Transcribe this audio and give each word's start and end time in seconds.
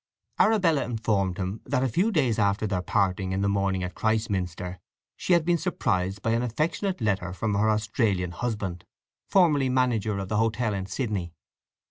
Arabella 0.39 0.83
informed 0.83 1.37
him 1.37 1.61
that 1.63 1.83
a 1.83 1.87
few 1.87 2.11
days 2.11 2.39
after 2.39 2.65
their 2.65 2.81
parting 2.81 3.33
in 3.33 3.41
the 3.41 3.47
morning 3.47 3.83
at 3.83 3.93
Christminster, 3.93 4.79
she 5.15 5.33
had 5.33 5.45
been 5.45 5.59
surprised 5.59 6.23
by 6.23 6.31
an 6.31 6.41
affectionate 6.41 7.01
letter 7.01 7.33
from 7.33 7.53
her 7.53 7.69
Australian 7.69 8.31
husband, 8.31 8.83
formerly 9.27 9.69
manager 9.69 10.17
of 10.17 10.27
the 10.27 10.37
hotel 10.37 10.73
in 10.73 10.87
Sydney. 10.87 11.35